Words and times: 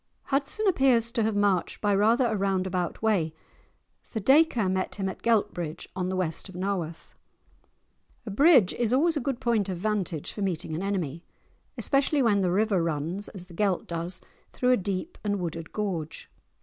Hudson 0.23 0.65
appears 0.67 1.11
to 1.11 1.21
have 1.21 1.35
marched 1.35 1.79
by 1.79 1.93
rather 1.93 2.25
a 2.25 2.35
round 2.35 2.65
about 2.65 3.03
way, 3.03 3.35
for 4.01 4.19
Dacre 4.19 4.67
met 4.67 4.95
him 4.95 5.07
at 5.07 5.21
Geltbridge, 5.21 5.87
on 5.95 6.09
the 6.09 6.15
west 6.15 6.49
of 6.49 6.55
Nawarth. 6.55 7.13
A 8.25 8.31
bridge 8.31 8.73
is 8.73 8.93
always 8.93 9.15
a 9.15 9.19
good 9.21 9.39
point 9.39 9.69
of 9.69 9.77
vantage 9.77 10.31
for 10.33 10.41
meeting 10.41 10.73
an 10.73 10.81
enemy, 10.81 11.23
especially 11.77 12.23
when 12.23 12.41
the 12.41 12.49
river 12.49 12.81
runs, 12.81 13.29
as 13.29 13.45
the 13.45 13.53
Gelt 13.53 13.85
does, 13.85 14.19
through 14.53 14.71
a 14.71 14.75
deep 14.75 15.19
and 15.23 15.39
wooded 15.39 15.71
gorge. 15.71 16.31